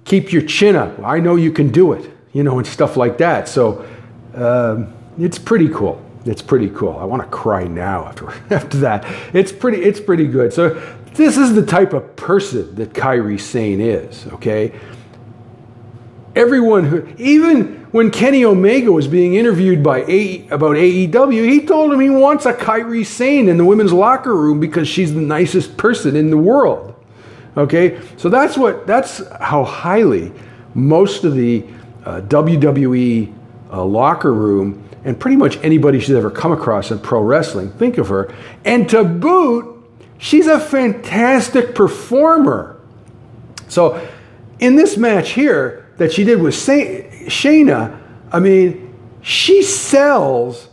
keep 0.05 0.31
your 0.31 0.43
chin 0.43 0.77
up. 0.77 0.97
I 1.03 1.19
know 1.19 1.35
you 1.35 1.51
can 1.51 1.67
do 1.71 1.91
it." 1.91 2.09
You 2.31 2.41
know, 2.41 2.57
and 2.57 2.65
stuff 2.65 2.95
like 2.95 3.17
that. 3.17 3.49
So 3.49 3.85
um, 4.33 4.93
it's 5.19 5.37
pretty 5.37 5.67
cool. 5.67 6.01
It's 6.25 6.41
pretty 6.41 6.69
cool. 6.69 6.97
I 6.97 7.03
want 7.03 7.21
to 7.21 7.27
cry 7.27 7.65
now 7.65 8.05
after 8.05 8.29
after 8.49 8.77
that. 8.77 9.05
It's 9.35 9.51
pretty. 9.51 9.83
It's 9.83 9.99
pretty 9.99 10.27
good. 10.27 10.53
So 10.53 10.69
this 11.15 11.37
is 11.37 11.53
the 11.53 11.65
type 11.65 11.91
of 11.91 12.15
person 12.15 12.73
that 12.75 12.93
Kairi 12.93 13.37
Sane 13.37 13.81
is. 13.81 14.25
Okay, 14.27 14.79
Everyone 16.35 16.85
who, 16.85 17.07
even 17.17 17.85
when 17.91 18.09
Kenny 18.09 18.43
Omega 18.43 18.91
was 18.91 19.07
being 19.07 19.35
interviewed 19.35 19.83
by 19.83 20.03
a, 20.05 20.47
about 20.49 20.77
AEW, 20.77 21.47
he 21.47 21.65
told 21.65 21.93
him 21.93 21.99
he 21.99 22.09
wants 22.09 22.47
a 22.47 22.53
Kairi 22.53 23.05
Sane 23.05 23.47
in 23.47 23.57
the 23.57 23.65
women's 23.65 23.93
locker 23.93 24.35
room 24.35 24.59
because 24.59 24.87
she's 24.87 25.13
the 25.13 25.21
nicest 25.21 25.77
person 25.77 26.15
in 26.15 26.31
the 26.31 26.37
world. 26.37 26.95
Okay, 27.55 28.01
so 28.17 28.29
that's 28.29 28.57
what 28.57 28.87
that's 28.87 29.21
how 29.37 29.63
highly 29.63 30.31
most 30.73 31.23
of 31.23 31.35
the 31.35 31.63
uh, 32.03 32.21
WWE 32.21 33.31
uh, 33.71 33.85
locker 33.85 34.33
room 34.33 34.83
and 35.05 35.19
pretty 35.19 35.37
much 35.37 35.57
anybody 35.57 35.99
she's 35.99 36.15
ever 36.15 36.31
come 36.31 36.51
across 36.51 36.89
in 36.89 36.97
pro 36.97 37.21
wrestling 37.21 37.71
think 37.73 37.99
of 37.99 38.07
her. 38.09 38.33
And 38.65 38.89
to 38.89 39.03
boot, 39.03 39.85
she's 40.17 40.47
a 40.47 40.59
fantastic 40.59 41.75
performer. 41.75 42.81
So 43.67 44.07
in 44.59 44.75
this 44.75 44.97
match 44.97 45.31
here, 45.31 45.82
that 45.97 46.11
she 46.11 46.23
did 46.23 46.41
with 46.41 46.53
Shayna, 46.53 47.99
I 48.31 48.39
mean, 48.39 48.95
she 49.21 49.61
sells 49.61 50.69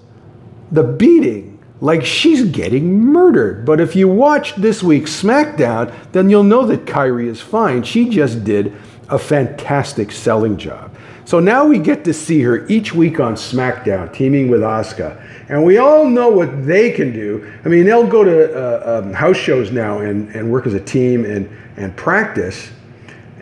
the 0.73 0.83
beating 0.83 1.51
like 1.81 2.05
she's 2.05 2.45
getting 2.51 3.01
murdered. 3.05 3.65
But 3.65 3.81
if 3.81 3.97
you 3.97 4.09
watch 4.09 4.55
this 4.57 4.83
week's 4.83 5.23
SmackDown, 5.23 5.95
then 6.13 6.29
you'll 6.29 6.45
know 6.45 6.67
that 6.67 6.85
Kairi 6.85 7.27
is 7.27 7.41
fine. 7.41 7.83
She 7.83 8.09
just 8.09 8.45
did 8.45 8.75
a 9.09 9.19
fantastic 9.19 10.13
selling 10.13 10.57
job. 10.57 10.95
So 11.25 11.39
now 11.39 11.65
we 11.65 11.79
get 11.79 12.05
to 12.05 12.13
see 12.13 12.43
her 12.43 12.67
each 12.67 12.93
week 12.93 13.21
on 13.21 13.35
SmackDown, 13.35 14.13
teaming 14.13 14.49
with 14.49 14.63
Asuka. 14.63 15.25
And 15.49 15.65
we 15.65 15.79
all 15.79 16.07
know 16.07 16.29
what 16.29 16.67
they 16.67 16.91
can 16.91 17.13
do. 17.13 17.53
I 17.65 17.69
mean, 17.69 17.85
they'll 17.85 18.07
go 18.07 18.25
to 18.25 18.53
uh, 18.53 18.99
um, 18.99 19.13
house 19.13 19.37
shows 19.37 19.71
now 19.71 19.99
and, 19.99 20.29
and 20.35 20.51
work 20.51 20.67
as 20.67 20.75
a 20.75 20.81
team 20.81 21.25
and, 21.25 21.49
and 21.77 21.97
practice. 21.97 22.71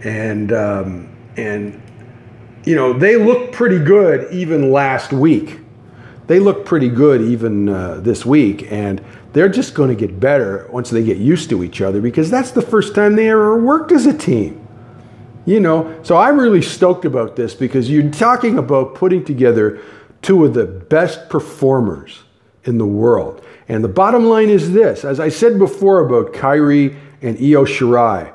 And 0.05 0.53
um, 0.53 1.09
and 1.39 1.81
you 2.65 2.75
know 2.75 2.93
they 2.93 3.17
look 3.17 3.53
pretty 3.53 3.79
good 3.79 4.33
even 4.33 4.71
last 4.73 5.13
week. 5.13 5.61
They 6.27 6.41
look 6.41 6.67
pretty 6.67 6.91
good 6.91 7.23
even 7.23 7.71
uh, 7.71 8.01
this 8.01 8.27
week, 8.27 8.71
and 8.71 9.03
they're 9.33 9.49
just 9.49 9.75
going 9.75 9.89
to 9.89 9.95
get 9.95 10.21
better 10.21 10.69
once 10.71 10.91
they 10.91 11.03
get 11.03 11.17
used 11.17 11.49
to 11.51 11.63
each 11.63 11.81
other 11.81 12.03
because 12.03 12.31
that's 12.31 12.51
the 12.51 12.61
first 12.61 12.95
time 12.95 13.17
they 13.17 13.31
ever 13.31 13.63
worked 13.63 13.93
as 13.93 14.05
a 14.05 14.17
team. 14.17 14.67
You 15.47 15.61
know, 15.61 15.99
so 16.03 16.19
I'm 16.19 16.39
really 16.39 16.61
stoked 16.61 17.07
about 17.07 17.37
this 17.37 17.55
because 17.55 17.89
you're 17.89 18.11
talking 18.11 18.59
about 18.59 18.95
putting 18.95 19.25
together 19.25 19.81
two 20.21 20.45
of 20.45 20.53
the 20.53 20.67
best 20.67 21.31
performers 21.31 22.23
in 22.65 22.77
the 22.77 22.87
world. 22.87 23.43
And 23.67 23.83
the 23.83 23.89
bottom 23.89 24.27
line 24.27 24.51
is 24.51 24.73
this 24.73 25.05
as 25.05 25.21
I 25.21 25.31
said 25.31 25.59
before 25.59 26.01
about 26.05 26.35
Kairi 26.35 26.95
and 27.23 27.39
Io 27.39 27.65
Shirai, 27.65 28.35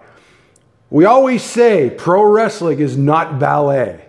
we 0.93 1.05
always 1.05 1.41
say 1.41 1.89
pro 1.89 2.23
wrestling 2.23 2.79
is 2.79 2.95
not 2.95 3.39
ballet, 3.39 4.05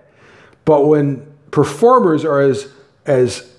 but 0.67 0.87
when 0.87 1.27
performers 1.51 2.27
are 2.27 2.43
as, 2.43 2.71
as 3.07 3.51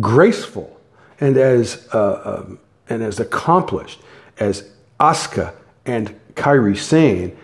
graceful 0.00 0.80
and 1.20 1.36
as, 1.36 1.88
uh, 1.94 2.42
um, 2.44 2.58
and 2.88 3.04
as 3.04 3.20
accomplished 3.20 4.00
as 4.40 4.68
Asuka 4.98 5.54
and 5.86 6.18
Kairi 6.34 6.76
Sane, 6.76 7.36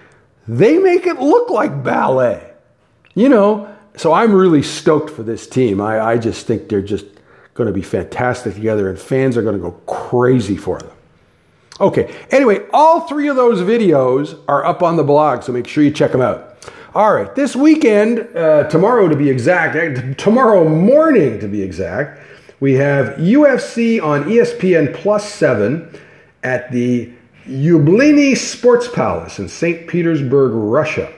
they 0.49 0.76
make 0.76 1.07
it 1.07 1.21
look 1.21 1.50
like 1.50 1.85
ballet. 1.85 2.52
You 3.14 3.28
know, 3.28 3.73
so 3.97 4.12
I'm 4.12 4.33
really 4.33 4.64
stoked 4.64 5.09
for 5.09 5.23
this 5.23 5.47
team. 5.47 5.80
I, 5.80 6.00
I 6.00 6.18
just 6.18 6.49
think 6.49 6.68
they're 6.68 6.83
just 6.83 7.07
going 7.54 7.68
to 7.68 7.73
be 7.73 7.83
fantastic 7.83 8.54
together, 8.54 8.90
and 8.90 8.99
fans 8.99 9.37
are 9.37 9.42
going 9.42 9.54
to 9.57 9.62
go 9.62 9.71
crazy 9.87 10.57
for 10.57 10.80
them. 10.80 10.98
Okay, 11.80 12.12
anyway, 12.30 12.66
all 12.73 13.02
three 13.02 13.28
of 13.28 13.37
those 13.37 13.61
videos 13.61 14.40
are 14.49 14.64
up 14.64 14.82
on 14.82 14.97
the 14.97 15.04
blog, 15.04 15.44
so 15.44 15.52
make 15.52 15.68
sure 15.68 15.85
you 15.85 15.92
check 15.92 16.11
them 16.11 16.20
out. 16.20 16.56
All 16.94 17.14
right, 17.14 17.32
this 17.37 17.54
weekend, 17.54 18.20
uh, 18.37 18.64
tomorrow 18.64 19.06
to 19.06 19.14
be 19.14 19.30
exact, 19.30 19.76
uh, 19.76 20.14
tomorrow 20.14 20.68
morning 20.68 21.38
to 21.38 21.47
be 21.47 21.62
exact, 21.62 22.20
we 22.58 22.75
have 22.75 23.16
UFC 23.18 24.02
on 24.02 24.25
ESPN 24.25 24.92
Plus 24.92 25.32
7 25.32 25.88
at 26.42 26.73
the 26.73 27.12
Yubileyny 27.47 28.37
Sports 28.37 28.88
Palace 28.88 29.38
in 29.38 29.49
St. 29.49 29.87
Petersburg, 29.87 30.52
Russia. 30.54 31.12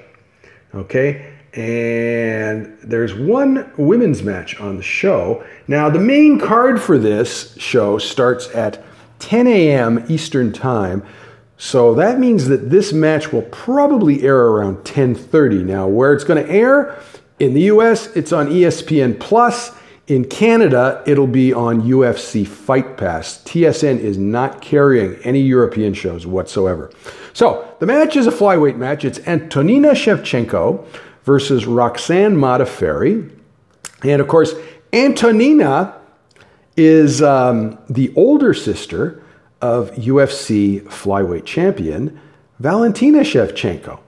Okay, 0.75 1.33
And 1.55 2.77
there's 2.85 3.15
one 3.15 3.73
women's 3.77 4.23
match 4.23 4.61
on 4.61 4.77
the 4.77 4.83
show. 4.83 5.43
Now, 5.67 5.89
the 5.89 5.99
main 5.99 6.39
card 6.39 6.81
for 6.81 6.99
this 6.99 7.57
show 7.57 7.99
starts 7.99 8.49
at 8.55 8.85
10 9.21 9.47
a.m. 9.47 10.05
Eastern 10.09 10.53
Time. 10.53 11.05
So 11.57 11.95
that 11.95 12.19
means 12.19 12.49
that 12.49 12.71
this 12.71 12.93
match 12.93 13.33
will 13.33 13.43
probably 13.43 14.23
air 14.23 14.47
around 14.47 14.79
10:30. 14.79 15.63
Now, 15.63 15.87
where 15.87 16.13
it's 16.15 16.25
going 16.25 16.43
to 16.45 16.51
air 16.51 16.99
in 17.39 17.55
the 17.55 17.63
US, 17.63 18.09
it's 18.17 18.33
on 18.33 18.49
ESPN 18.49 19.21
Plus. 19.21 19.73
In 20.07 20.25
Canada, 20.25 21.03
it'll 21.07 21.29
be 21.29 21.53
on 21.53 21.83
UFC 21.83 22.45
Fight 22.45 22.97
Pass. 22.97 23.45
TSN 23.45 24.01
is 24.01 24.19
not 24.19 24.61
carrying 24.61 25.15
any 25.23 25.41
European 25.41 25.95
shows 25.95 26.27
whatsoever. 26.27 26.91
So, 27.33 27.69
the 27.79 27.87
match 27.87 28.17
is 28.17 28.27
a 28.27 28.33
flyweight 28.33 28.77
match. 28.77 29.05
It's 29.05 29.21
Antonina 29.21 29.91
Shevchenko 29.91 30.85
versus 31.23 31.67
Roxanne 31.67 32.37
Modafferi. 32.37 33.31
And 34.03 34.21
of 34.21 34.27
course, 34.27 34.55
Antonina 34.93 36.00
is 36.77 37.23
um, 37.23 37.79
the 37.89 38.13
older 38.17 38.55
sister 38.55 39.23
of 39.61 39.91
UFC 39.93 40.83
flyweight 40.85 41.45
champion 41.45 42.19
Valentina 42.59 43.21
Shevchenko. 43.21 43.99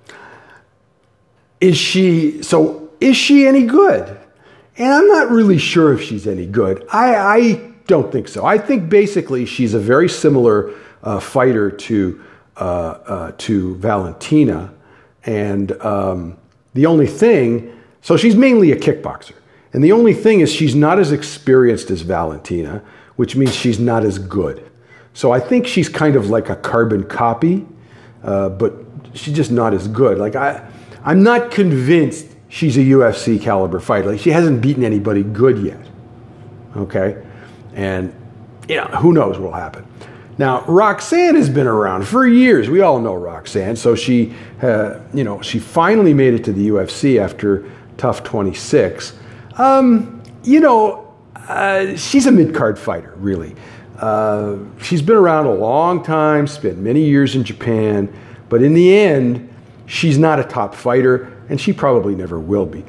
Is 1.61 1.77
she 1.77 2.43
so? 2.43 2.91
Is 3.01 3.17
she 3.17 3.47
any 3.47 3.67
good? 3.67 4.19
And 4.77 4.93
I'm 4.93 5.09
not 5.09 5.31
really 5.31 5.59
sure 5.59 5.93
if 5.93 6.03
she's 6.03 6.27
any 6.27 6.47
good. 6.47 6.87
I, 6.91 7.15
I 7.15 7.73
don't 7.87 8.11
think 8.11 8.29
so. 8.29 8.45
I 8.45 8.59
think 8.59 8.89
basically 8.89 9.45
she's 9.45 9.75
a 9.75 9.79
very 9.79 10.09
similar 10.09 10.73
uh, 11.03 11.21
fighter 11.21 11.71
to 11.71 12.23
uh, 12.57 12.61
uh, 12.61 13.33
to 13.39 13.75
Valentina, 13.77 14.73
and 15.25 15.73
um, 15.83 16.37
the 16.75 16.87
only 16.87 17.07
thing, 17.07 17.79
so 18.03 18.17
she's 18.17 18.37
mainly 18.37 18.73
a 18.73 18.77
kickboxer. 18.77 19.35
And 19.73 19.83
the 19.83 19.93
only 19.93 20.15
thing 20.15 20.41
is 20.41 20.53
she's 20.53 20.75
not 20.75 20.99
as 20.99 21.13
experienced 21.13 21.91
as 21.91 22.03
Valentina, 22.03 22.83
which 23.17 23.37
means 23.37 23.55
she's 23.55 23.79
not 23.79 24.05
as 24.05 24.19
good. 24.19 24.69
So 25.15 25.33
I 25.33 25.41
think 25.41 25.67
she's 25.67 25.89
kind 25.89 26.17
of 26.17 26.31
like 26.31 26.49
a 26.49 26.57
carbon 26.57 27.05
copy, 27.05 27.67
uh, 28.23 28.51
but 28.51 28.75
she's 29.15 29.35
just 29.35 29.51
not 29.51 29.75
as 29.75 29.89
good. 29.89 30.19
Like 30.19 30.37
I, 30.37 30.67
I'm 31.05 31.23
not 31.23 31.51
convinced 31.51 32.27
she's 32.49 32.77
a 32.77 32.81
UFC 32.81 33.41
caliber 33.41 33.81
fighter. 33.81 34.13
Like 34.13 34.21
she 34.21 34.31
hasn't 34.31 34.61
beaten 34.61 34.85
anybody 34.85 35.23
good 35.23 35.59
yet. 35.59 35.81
Okay, 36.77 37.23
and 37.75 38.15
know 38.77 38.85
who 38.99 39.13
knows 39.13 39.39
what'll 39.39 39.55
happen. 39.55 39.87
Now, 40.39 40.65
Roxanne 40.65 41.37
has 41.37 41.51
been 41.51 41.67
around 41.67 42.07
for 42.07 42.27
years. 42.27 42.71
We 42.71 42.81
all 42.81 43.01
know 43.01 43.15
Roxanne. 43.15 43.77
So 43.77 43.95
she, 43.95 44.35
uh, 44.63 45.01
you 45.13 45.25
know, 45.25 45.43
she 45.43 45.59
finally 45.59 46.15
made 46.15 46.33
it 46.33 46.45
to 46.45 46.53
the 46.53 46.69
UFC 46.69 47.21
after 47.21 47.71
TUF 47.99 48.25
26. 48.25 49.13
Um, 49.57 50.23
you 50.43 50.61
know, 50.61 51.15
uh, 51.37 51.97
she's 51.97 52.27
a 52.27 52.33
mid 52.33 52.55
card 52.55 52.79
fighter, 52.79 53.15
really. 53.17 53.55
Uh, 53.99 54.57
she's 54.81 55.03
been 55.03 55.17
around 55.17 55.47
a 55.47 55.55
long 55.55 56.03
time, 56.03 56.47
spent 56.47 56.79
many 56.79 57.05
years 57.05 57.37
in 57.37 57.45
Japan, 57.45 58.13
but 58.49 58.63
in 58.63 58.75
the 58.75 58.97
end, 58.97 59.49
she's 59.87 60.19
not 60.19 60.41
a 60.41 60.45
top 60.45 60.75
fighter, 60.75 61.41
and 61.49 61.61
she 61.61 61.73
probably 61.73 62.15
never 62.15 62.41
will 62.41 62.67
be. 62.67 62.85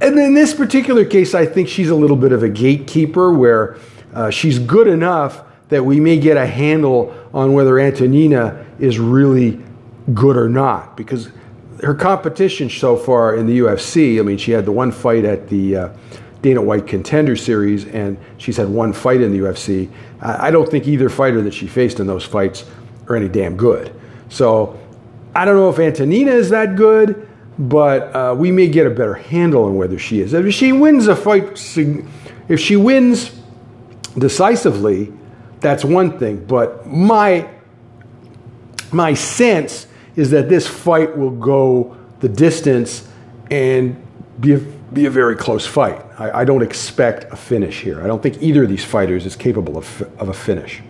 And 0.00 0.18
in 0.18 0.34
this 0.34 0.52
particular 0.52 1.04
case, 1.04 1.34
I 1.34 1.46
think 1.46 1.68
she's 1.68 1.90
a 1.90 1.94
little 1.94 2.16
bit 2.16 2.32
of 2.32 2.42
a 2.42 2.48
gatekeeper 2.48 3.32
where 3.32 3.78
uh, 4.12 4.30
she's 4.30 4.58
good 4.58 4.88
enough 4.88 5.42
that 5.68 5.84
we 5.84 6.00
may 6.00 6.18
get 6.18 6.36
a 6.36 6.46
handle 6.46 7.14
on 7.32 7.54
whether 7.54 7.78
Antonina 7.78 8.66
is 8.78 8.98
really 8.98 9.60
good 10.12 10.36
or 10.36 10.48
not. 10.48 10.96
Because 10.96 11.30
her 11.82 11.94
competition 11.94 12.70
so 12.70 12.96
far 12.96 13.34
in 13.34 13.46
the 13.46 13.58
UFC, 13.60 14.18
I 14.20 14.22
mean, 14.22 14.38
she 14.38 14.52
had 14.52 14.64
the 14.64 14.72
one 14.72 14.92
fight 14.92 15.24
at 15.24 15.48
the 15.48 15.76
uh, 15.76 15.88
Dana 16.40 16.62
White 16.62 16.86
Contender 16.86 17.36
Series, 17.36 17.86
and 17.86 18.18
she's 18.38 18.56
had 18.56 18.68
one 18.68 18.92
fight 18.92 19.20
in 19.20 19.32
the 19.32 19.38
UFC. 19.38 19.90
I 20.20 20.50
don't 20.50 20.68
think 20.68 20.86
either 20.86 21.08
fighter 21.08 21.40
that 21.42 21.54
she 21.54 21.66
faced 21.66 21.98
in 21.98 22.06
those 22.06 22.24
fights 22.24 22.64
are 23.08 23.16
any 23.16 23.28
damn 23.28 23.56
good. 23.56 23.92
So 24.28 24.78
I 25.34 25.44
don't 25.44 25.56
know 25.56 25.70
if 25.70 25.78
Antonina 25.78 26.30
is 26.30 26.50
that 26.50 26.76
good, 26.76 27.28
but 27.58 28.14
uh, 28.14 28.34
we 28.36 28.50
may 28.52 28.68
get 28.68 28.86
a 28.86 28.90
better 28.90 29.14
handle 29.14 29.64
on 29.64 29.76
whether 29.76 29.98
she 29.98 30.20
is. 30.20 30.32
If 30.34 30.54
she 30.54 30.72
wins 30.72 31.06
a 31.08 31.16
fight, 31.16 31.60
if 32.48 32.60
she 32.60 32.76
wins 32.76 33.32
decisively, 34.16 35.12
that's 35.60 35.84
one 35.84 36.18
thing. 36.18 36.44
But 36.44 36.86
my 36.86 37.48
my 38.92 39.14
sense 39.14 39.86
is 40.16 40.30
that 40.30 40.48
this 40.48 40.66
fight 40.66 41.16
will 41.16 41.30
go 41.30 41.96
the 42.20 42.28
distance 42.28 43.08
and 43.50 44.00
be 44.40 44.54
a, 44.54 44.58
be 44.58 45.06
a 45.06 45.10
very 45.10 45.36
close 45.36 45.66
fight. 45.66 46.04
I, 46.18 46.40
I, 46.40 46.44
don't 46.44 46.62
expect 46.62 47.32
a 47.32 47.36
finish 47.36 47.80
here. 47.80 48.02
I 48.02 48.06
don't 48.06 48.22
think 48.22 48.42
either 48.42 48.64
of 48.64 48.68
these 48.68 48.84
fighters 48.84 49.26
is 49.26 49.36
capable 49.36 49.76
of, 49.76 50.02
of 50.18 50.28
a 50.28 50.34
finish. 50.34 50.82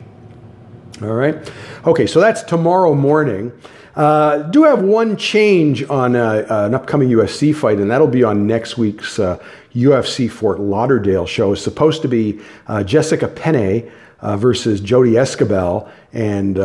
All 1.00 1.14
right. 1.14 1.50
Okay, 1.84 2.06
so 2.06 2.20
that's 2.20 2.42
tomorrow 2.42 2.94
morning. 2.94 3.52
Uh, 3.96 4.38
do 4.44 4.64
have 4.64 4.82
one 4.82 5.16
change 5.16 5.82
on 5.90 6.16
uh, 6.16 6.46
uh 6.48 6.66
an 6.66 6.74
upcoming 6.74 7.10
UFC 7.10 7.54
fight, 7.54 7.78
and 7.78 7.90
that'll 7.90 8.06
be 8.06 8.22
on 8.22 8.46
next 8.46 8.78
week's 8.78 9.18
UFC 9.18 10.28
uh, 10.28 10.32
Fort 10.32 10.60
Lauderdale 10.60 11.26
show. 11.26 11.52
It's 11.52 11.62
supposed 11.62 12.02
to 12.02 12.08
be 12.08 12.40
uh, 12.68 12.84
Jessica 12.84 13.28
Penne 13.28 13.90
uh, 14.20 14.36
versus 14.36 14.80
Jodie 14.80 15.18
Esquibel, 15.18 15.90
and 16.12 16.56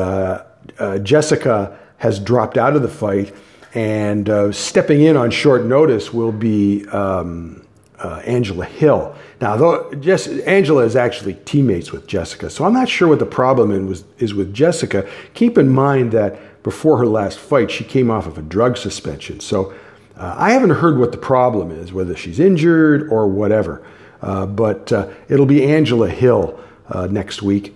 Jessica 1.03 1.77
has 1.97 2.19
dropped 2.19 2.57
out 2.57 2.75
of 2.75 2.81
the 2.81 2.87
fight, 2.89 3.33
and 3.73 4.29
uh, 4.29 4.51
stepping 4.51 5.01
in 5.01 5.17
on 5.17 5.31
short 5.31 5.65
notice 5.65 6.13
will 6.13 6.31
be 6.31 6.87
um, 6.89 7.65
uh, 7.99 8.21
Angela 8.25 8.65
Hill. 8.65 9.15
Now, 9.41 9.55
though 9.55 9.93
Jess, 9.95 10.27
Angela 10.27 10.83
is 10.83 10.95
actually 10.95 11.35
teammates 11.45 11.91
with 11.91 12.07
Jessica, 12.07 12.49
so 12.49 12.65
I'm 12.65 12.73
not 12.73 12.89
sure 12.89 13.07
what 13.07 13.19
the 13.19 13.25
problem 13.25 13.91
is, 13.91 14.03
is 14.17 14.33
with 14.33 14.53
Jessica. 14.53 15.07
Keep 15.33 15.57
in 15.57 15.69
mind 15.69 16.11
that 16.11 16.63
before 16.63 16.97
her 16.97 17.07
last 17.07 17.37
fight, 17.37 17.69
she 17.71 17.83
came 17.83 18.09
off 18.09 18.27
of 18.27 18.37
a 18.37 18.41
drug 18.41 18.77
suspension, 18.77 19.39
so. 19.39 19.73
Uh, 20.19 20.33
I 20.35 20.49
haven't 20.49 20.71
heard 20.71 20.97
what 20.97 21.11
the 21.11 21.17
problem 21.19 21.69
is, 21.69 21.93
whether 21.93 22.15
she's 22.15 22.39
injured 22.39 23.07
or 23.11 23.27
whatever. 23.27 23.83
Uh, 24.21 24.45
but 24.45 24.91
uh, 24.91 25.09
it'll 25.29 25.45
be 25.45 25.63
Angela 25.63 26.09
Hill 26.09 26.59
uh, 26.89 27.07
next 27.07 27.41
week 27.41 27.75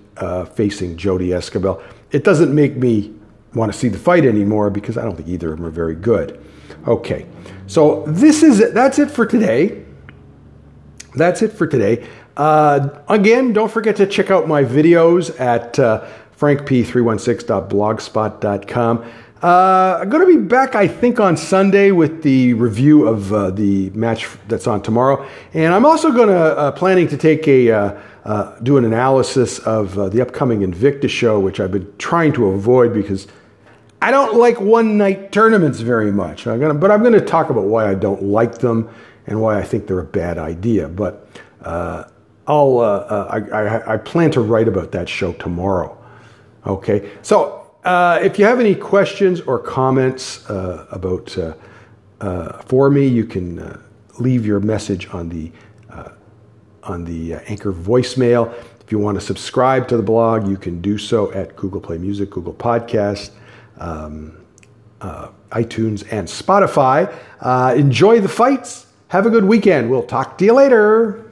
facing 0.54 0.98
Jodie 0.98 1.36
Esquibel. 1.36 1.82
It 2.12 2.24
doesn't 2.24 2.54
make 2.54 2.76
me 2.76 3.14
want 3.54 3.72
to 3.72 3.78
see 3.78 3.90
the 3.90 3.98
fight 3.98 4.26
anymore 4.26 4.70
because 4.70 4.98
I 4.98 5.04
don't 5.04 5.16
think 5.16 5.30
either 5.30 5.52
of 5.52 5.58
them 5.58 5.68
are 5.68 5.72
very 5.72 5.96
good. 5.96 6.44
Okay, 6.88 7.26
so 7.68 8.06
this 8.08 8.42
is 8.44 8.60
it. 8.60 8.74
That's 8.74 9.00
it 9.00 9.12
for 9.12 9.26
today. 9.26 9.84
That's 11.16 11.42
it 11.42 11.52
for 11.52 11.68
today. 11.68 12.08
Uh, 12.38 12.90
again, 13.10 13.52
don't 13.54 13.72
forget 13.72 13.96
to 13.98 14.08
check 14.08 14.32
out 14.32 14.48
my 14.48 14.64
videos 14.64 15.38
at 15.40 15.78
uh, 15.78 16.08
frankp316.blogspot.com. 16.40 19.12
Uh, 19.44 20.00
I'm 20.00 20.10
going 20.10 20.26
to 20.26 20.40
be 20.40 20.46
back, 20.46 20.76
I 20.76 20.88
think, 20.88 21.20
on 21.20 21.36
Sunday 21.36 21.92
with 21.92 22.22
the 22.22 22.54
review 22.54 23.08
of 23.08 23.34
uh, 23.34 23.50
the 23.50 23.90
match 23.90 24.30
that's 24.48 24.68
on 24.68 24.84
tomorrow, 24.84 25.28
and 25.54 25.74
I'm 25.74 25.86
also 25.86 26.12
going 26.12 26.30
to 26.30 26.36
uh, 26.36 26.72
planning 26.72 27.08
to 27.08 27.18
take 27.18 27.48
a 27.48 27.72
uh, 27.72 28.00
uh, 28.24 28.56
do 28.60 28.78
an 28.78 28.86
analysis 28.86 29.58
of 29.60 29.98
uh, 29.98 30.10
the 30.10 30.22
upcoming 30.22 30.60
Invicta 30.60 31.10
show, 31.10 31.40
which 31.40 31.60
I've 31.60 31.72
been 31.72 31.92
trying 31.98 32.34
to 32.34 32.50
avoid 32.50 32.94
because 32.94 33.28
I 34.02 34.10
don't 34.12 34.36
like 34.36 34.60
one 34.60 34.98
night 34.98 35.32
tournaments 35.32 35.80
very 35.80 36.12
much. 36.12 36.48
I'm 36.48 36.60
gonna, 36.60 36.74
but 36.74 36.90
I'm 36.92 37.02
going 37.02 37.14
to 37.14 37.22
talk 37.22 37.50
about 37.50 37.66
why 37.66 37.90
I 37.90 37.94
don't 37.94 38.24
like 38.24 38.58
them 38.58 38.90
and 39.28 39.40
why 39.40 39.60
I 39.60 39.64
think 39.64 39.88
they're 39.88 40.00
a 40.00 40.04
bad 40.04 40.38
idea. 40.38 40.88
But 40.88 41.28
I'll 42.48 42.80
I, 42.80 43.38
I, 43.54 43.94
I 43.94 43.98
plan 43.98 44.32
to 44.32 44.42
write 44.42 44.68
about 44.68 44.92
that 44.94 45.08
show 45.08 45.34
tomorrow. 45.34 45.98
Okay, 46.66 47.12
so 47.22 47.62
uh, 47.84 48.20
if 48.22 48.38
you 48.38 48.46
have 48.46 48.60
any 48.60 48.76
questions 48.76 49.42
or 49.42 49.58
comments 49.58 50.48
uh, 50.50 50.86
about 50.92 51.36
uh, 51.38 51.54
uh 52.20 52.62
for 52.64 52.90
me, 52.90 53.08
you 53.08 53.26
can 53.26 53.60
uh, 53.60 53.80
leave 54.20 54.46
your 54.46 54.60
message 54.60 55.08
on 55.14 55.30
the 55.30 55.52
on 56.84 57.06
the 57.06 57.36
Anchor 57.46 57.72
voicemail. 57.72 58.52
If 58.84 58.92
you 58.92 58.98
want 58.98 59.20
to 59.20 59.22
subscribe 59.22 59.88
to 59.90 59.98
the 59.98 60.04
blog, 60.04 60.48
you 60.48 60.58
can 60.58 60.82
do 60.82 60.98
so 60.98 61.32
at 61.32 61.56
Google 61.56 61.80
Play 61.80 62.00
Music, 62.00 62.32
Google 62.32 62.56
Podcast, 62.56 63.30
um, 63.82 64.38
iTunes, 65.52 66.06
and 66.12 66.28
Spotify. 66.28 67.14
enjoy 67.76 68.22
the 68.22 68.30
fights. 68.30 68.88
Have 69.10 69.26
a 69.26 69.30
good 69.30 69.44
weekend. 69.44 69.90
We'll 69.90 70.04
talk 70.04 70.38
to 70.38 70.46
you 70.46 70.54
later. 70.54 71.31